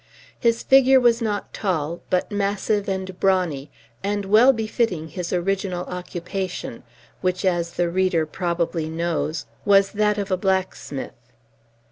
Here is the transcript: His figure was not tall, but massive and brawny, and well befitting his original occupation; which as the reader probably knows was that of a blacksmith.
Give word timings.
His 0.39 0.63
figure 0.63 0.99
was 0.99 1.21
not 1.21 1.53
tall, 1.53 2.01
but 2.09 2.31
massive 2.31 2.89
and 2.89 3.19
brawny, 3.19 3.69
and 4.03 4.25
well 4.25 4.51
befitting 4.51 5.09
his 5.09 5.31
original 5.31 5.85
occupation; 5.85 6.81
which 7.21 7.45
as 7.45 7.73
the 7.73 7.87
reader 7.87 8.25
probably 8.25 8.89
knows 8.89 9.45
was 9.63 9.91
that 9.91 10.17
of 10.17 10.31
a 10.31 10.37
blacksmith. 10.37 11.13